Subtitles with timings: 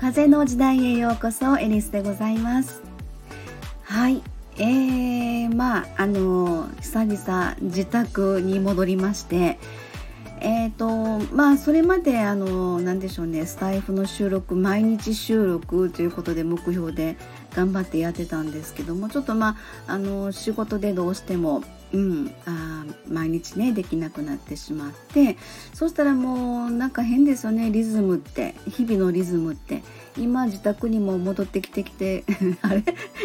[0.00, 2.82] 風の時代へようこそエリスでございます。
[3.82, 4.22] はい。
[4.56, 9.58] えー、まああの久々自宅に戻りまして
[10.40, 17.16] えーとまあそれまであの何でしょうねスタイフの収録毎日収録ということで目標で
[17.54, 19.56] 頑張ってやってたんですけどもちょっとま
[19.86, 21.62] ああの仕事でどうしても
[21.92, 25.38] うん、あ毎日ねできなくなってしまって
[25.72, 27.70] そしたらもうなんか変ですよね。
[27.70, 29.82] リズムって日々のリズムって。
[30.18, 32.24] 今自宅にも戻ってきてきて
[32.62, 32.82] あれ？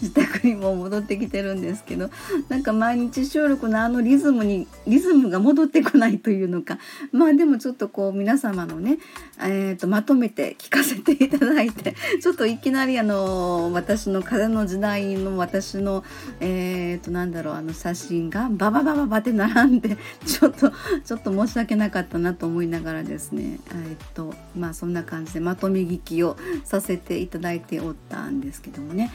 [0.00, 2.10] 自宅にも戻ってきてるんですけど
[2.48, 6.78] なんか毎日収録のあのリズムにリズムが戻ってこないというのか。
[7.12, 8.98] まあでもちょっとこう皆様のね、
[9.40, 16.04] えーと、まとめて聞かせていただいてちょっといきなりあの私の風の時代の私の
[16.40, 19.96] えっ、となんだろうあの写真がバババババって並んで
[20.26, 20.70] ちょっと
[21.04, 29.10] ちょっと申し訳なかったなと思いながらですねえっ、とまあそんな感じでまとめ聞きをさせていただいておったんですけどもね。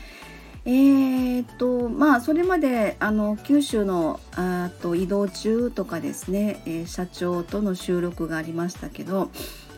[0.63, 9.31] えー、とまあそれまであの九州のあと移動中とかですね、えー、社長との収録がありましたけど、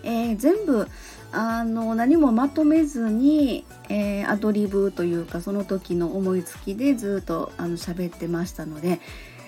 [0.03, 0.87] えー、全部
[1.33, 8.99] あの何もまとめずに、えアドリブというかその時の思いつきでずっとあの喋ってましたので、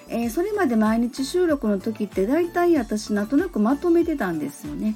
[0.09, 4.95] えそれまで毎日収録の時って大体私なんとなくまとめてたんですよね。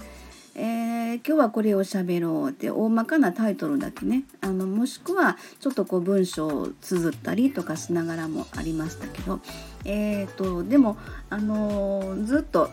[0.56, 9.40] えー、今日はこれを喋ろうって大まかなタイトルだけねあのもしくはちょっとこう文章を綴ったりとかしながらもありましたけど、
[9.86, 10.98] えーと、でも、
[11.30, 12.70] あの、ずっと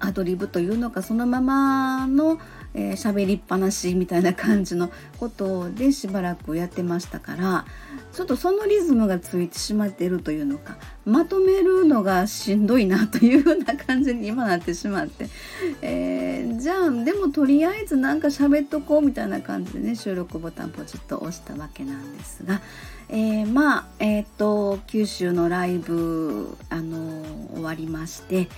[0.00, 2.38] アドリブというのかそのままの
[2.74, 7.64] えー、喋りっぱなしみたいな感じのことでしばらくやってましたから
[8.12, 15.28] ちょっとそのリズムがついてしまっているというのかまとめるのがしんどいなというような感じに今なってしまって、
[15.82, 22.60] えー、じゃあでもとりあえずなんか喋っとこうみたいな感じでね収録ボタンポチッと押したわけなんですが、
[23.08, 28.48] えー、まあえっ、と九州のライブあの終わりまして。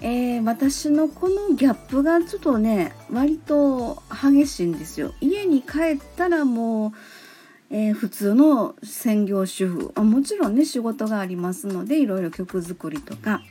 [0.00, 5.14] えー、私のこのギャップがちょっとね割と激しいんですよ。
[5.20, 13.42] 家に帰ったらもう、えー、普通の専業主婦あもちろんね仕事がありますのでいろいろ曲作りとか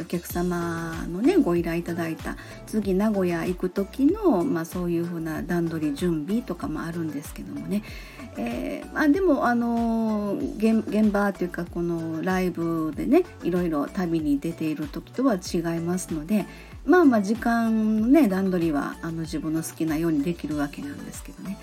[0.00, 2.36] お客様のねご依頼いただいた
[2.66, 7.82] 次名古屋行く時の、まあ、そういう風な段取り準備とかもあるんですけどもね、
[8.36, 16.46] えー、まあ、でもあの現現場というかこのライブでねいろいろ旅に出ている時とは違いますので
[16.84, 21.58] まあまあ時間のね段取りはあの自分の好きなようにできるわけなんですけどね。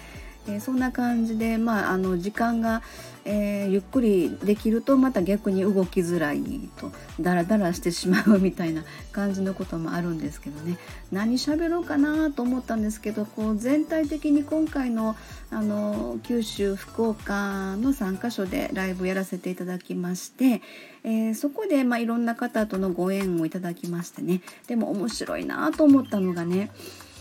[0.47, 2.81] えー、そんな感じで、まあ、あの時間が、
[3.25, 6.41] えー、ゆっくりできるとまた逆に動きづらい
[6.78, 10.78] とダラダラしてしまうみたいな感じのこともあるんですけどね。
[11.12, 15.16] 何喋ろうかなと思ったんですけどこう全体的に今回の
[15.50, 20.62] あの九州福岡の3カ所でライブやらせていただきまして、
[21.03, 24.41] えー、そこで、まあ、いろんな方とのご縁をいただきましてね。
[24.68, 26.69] でも面白いなと思ったのがね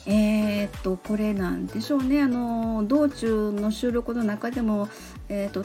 [0.08, 4.88] えー、っとこれなんでしょうねあの道中の収録の中でも、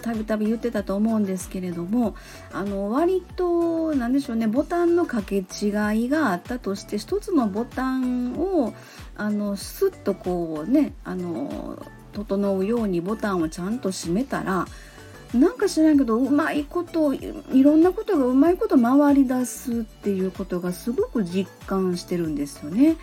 [0.02, 2.16] たびたび言ってたと思うんですけれども
[2.52, 8.74] あの割と何でしょうねボタンの掛け違いがあったとして一つのボタンを
[9.16, 14.66] あのスッとこうねあの整うようにボタンをちゃんと閉めたら
[15.34, 17.22] なんか知らんけどうまいことい
[17.64, 22.98] ろんなことがうまいこと回り出すっていうことがすごく実感してるんですよね。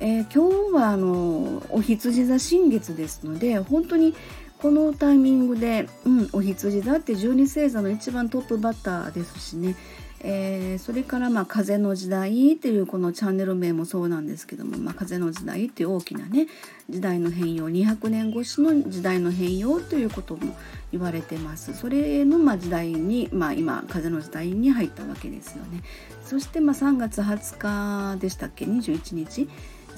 [0.00, 4.14] えー、今日はあのお羊座新月ですので本当に
[4.60, 9.76] このタイミングで、うん、お羊座って十二星座の一番トップバッターですしね、
[10.20, 16.48] えー、それからまあ風の時代っていうこのチャンネル名もそうなんですけども、まあ、風の時代っていう大きなね
[16.88, 20.56] 時代の変容200年越しの時代の変容ということも
[20.90, 21.72] 言われてます。
[21.74, 25.82] それのまあ時代に、まあ、今風の時代に入ったわけですよね。
[26.24, 29.48] そしてまあ3月20日でしたっけ？21日。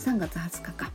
[0.00, 0.90] 3月20日か、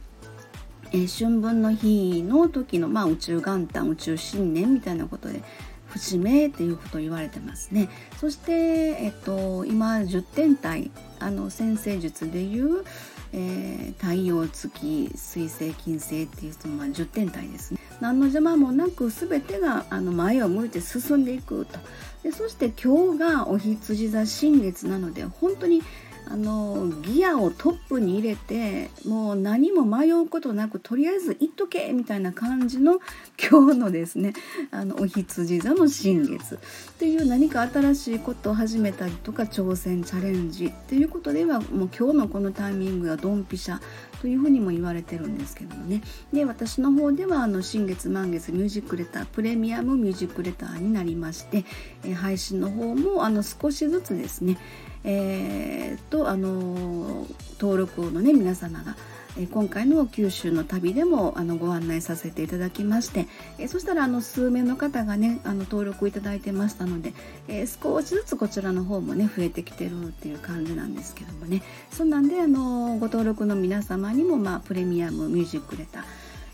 [0.92, 5.44] えー、春分の日の時の、まあ、宇宙元旦宇宙新年みたいなことで
[5.90, 7.88] 節目っていうことを言われてますね。
[8.18, 12.84] そして、えっと、今10天体あの先生術でいう、
[13.32, 17.80] えー、太陽月水星金星っていうその、まあ、10天体ですね。
[18.02, 21.78] 何の邪魔もなく全てがあの前を向いて進んでいくと。
[22.24, 25.84] でそして今日がお羊座新月なので本当に
[26.28, 33.00] あのギアをトップに入れてもう何も迷うことなくとりあえず行っとけみたいな感じの
[33.50, 34.34] 今日のですね
[34.72, 36.56] あのお羊座の新月。
[36.56, 36.58] っ
[36.98, 43.80] ていう何か新しいことを始めたりとか挑戦チャレンジっていうことではもう今日のこのタイミングがドンピシャ
[44.22, 46.02] というふうにも言われてるんですけどもね。
[46.34, 51.66] で私の方ではあの新月満月ミュージックレタープレミアムミュージックレターになりまして、
[52.04, 54.58] え配信の方もあの少しずつですね
[55.06, 57.26] えー、っとあの
[57.60, 58.96] 登録のね皆様が
[59.38, 63.28] え今回の九州の旅でもあのご案内させていただきまして、
[63.60, 67.14] えそしたらあの数名の方がねあの登録いただいてましたので、
[67.50, 71.64] え少しずつこちらの方もね増えてきてるっていう感じなんですけどもね。
[71.92, 76.04] そんなんであのご登録の皆様にも、まあ、プレミアムミュージックレター、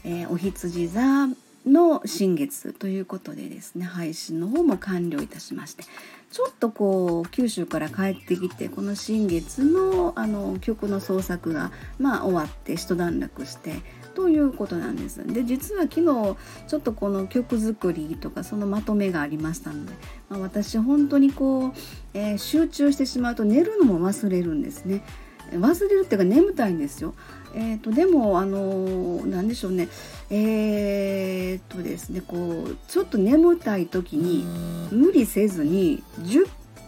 [0.06, 1.28] えー、お羊座
[1.66, 5.84] の新月ということでですね配信の方も完了いたしまして
[6.32, 13.82] ちょっとこう九州から帰ってきてこの新月のあの曲の創作がまあ終わって一段落して
[14.16, 15.26] ということなんです。
[15.26, 16.36] で実は昨日
[16.68, 19.94] ちょっとこの曲作りとかそのまとめがありましたので、
[20.30, 21.74] まあ、私本当にこう、
[22.14, 25.04] えー、集中してしまうと寝るのも忘れるんですね。
[25.52, 27.14] 忘れるっていうか眠たいんですよ。
[27.54, 29.90] えーと、でもあの何でしょうね
[30.30, 34.46] えー、っとですねこうちょっと眠たい時に
[34.90, 36.48] 無理せずに10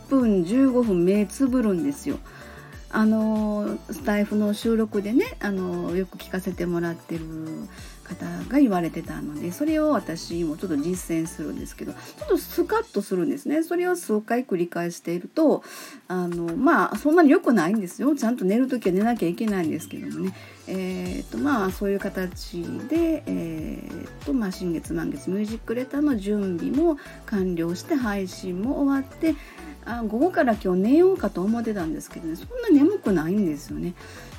[0.10, 2.18] 分15分目つぶるんですよ。
[2.94, 7.26] あのスタイフの収録でねあのよく聞かせてもらってる
[8.04, 13.64] 方が言われてたのでそれを私もちょっと実践するんですけどちょっとスカッとするんですね。
[13.64, 15.64] それを数回繰り返していると
[16.08, 18.16] あのまあそんなに良くないんですよ。
[18.16, 20.36] ちゃんと寝る時は寝なきゃいけないんですけどもね。
[20.68, 29.36] えーとまあ、そういう形で、えーとまあ、新月満月ミュージックレターの準備も完了して配信も終わって
[29.86, 32.36] あ午後から今日寝ようかと思ってたんですけどね。
[32.36, 33.94] そんな眠くないんですよね。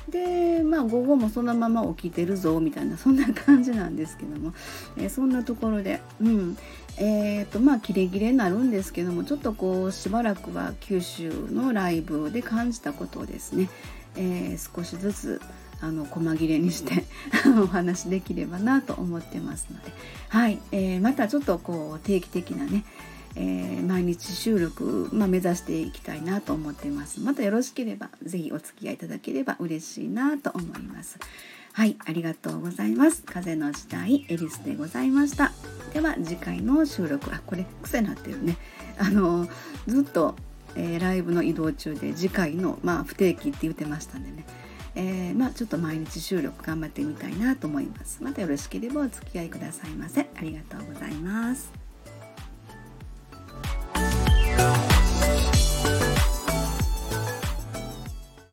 [0.09, 4.53] でまあ午後もそのまま起きてるぞみたいなそんな感じなんですけども、
[4.97, 6.57] えー、そんなところでうん。
[6.97, 13.69] えーとまあキレキレになるんですけどもちょっとこうしばらくは九州のライブで感じたことをですね、
[14.15, 15.41] えー、少しずつ
[15.81, 17.03] あの細切れにして
[17.61, 19.91] お話できればなと思ってますので、
[20.29, 20.59] はい。
[20.71, 22.85] えー、またちょっとこう定期的なね
[23.35, 31.19] えー、毎日収録、まあ、目指していきたいなと思っていますまたよろしければ是非お付き合いいただければ嬉しいなと思います
[31.73, 35.51] はいありがとうございます風の時代エリスでございました
[35.93, 38.57] では次回の収録あこれ癖になってるね
[38.97, 39.47] あの
[39.87, 40.35] ずっと、
[40.75, 44.45] えー、ライブの移動中で次回の、まあ、不定期って言ってましたんでね
[44.95, 48.23] えー、まあ、ちょっと毎日収録頑張ってみたいなと思います。
[48.23, 50.21] またよろしければお付き合いくださいませ。
[50.21, 51.84] ありがとうございます。